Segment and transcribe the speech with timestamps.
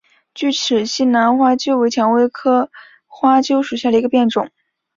[0.33, 2.71] 巨齿西南花楸为蔷薇科
[3.05, 4.49] 花楸属下的一个变种。